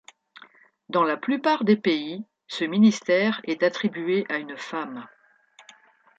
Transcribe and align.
Dans 0.89 1.03
la 1.03 1.15
plupart 1.15 1.63
des 1.63 1.75
pays, 1.77 2.25
ce 2.47 2.63
ministère 2.65 3.39
est 3.43 3.61
attribué 3.61 4.25
à 4.29 4.37
une 4.37 4.57
femme. 4.57 5.05